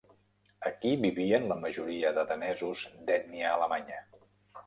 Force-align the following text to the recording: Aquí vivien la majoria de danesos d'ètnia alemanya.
Aquí 0.69 0.93
vivien 1.01 1.43
la 1.51 1.57
majoria 1.65 2.13
de 2.17 2.23
danesos 2.31 2.85
d'ètnia 3.11 3.51
alemanya. 3.59 4.01